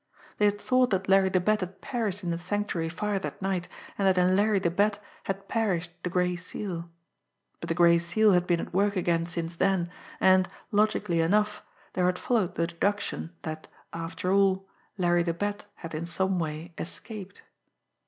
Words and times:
They 0.39 0.45
had 0.45 0.59
thought 0.59 0.89
that 0.89 1.07
Larry 1.07 1.29
the 1.29 1.39
Bat 1.39 1.59
had 1.59 1.79
perished 1.79 2.23
in 2.23 2.31
the 2.31 2.39
Sanctuary 2.39 2.89
fire 2.89 3.19
that 3.19 3.39
night, 3.39 3.67
and 3.99 4.07
that 4.07 4.17
in 4.17 4.35
Larry 4.35 4.57
the 4.57 4.71
Bat 4.71 4.97
had 5.25 5.47
perished 5.47 5.91
the 6.01 6.09
Gray 6.09 6.35
Seal. 6.35 6.89
But 7.59 7.67
the 7.67 7.75
Gray 7.75 7.99
Seal 7.99 8.31
had 8.33 8.47
been 8.47 8.59
at 8.59 8.73
work 8.73 8.95
again 8.95 9.27
since 9.27 9.57
then; 9.57 9.91
and, 10.19 10.47
logically 10.71 11.19
enough, 11.19 11.61
there 11.93 12.07
had 12.07 12.17
followed 12.17 12.55
the 12.55 12.65
deduction 12.65 13.33
that, 13.43 13.67
after 13.93 14.31
all, 14.33 14.67
Larry 14.97 15.21
the 15.21 15.35
Bat 15.35 15.65
had 15.75 15.93
in 15.93 16.07
some 16.07 16.39
way 16.39 16.73
escaped. 16.79 17.43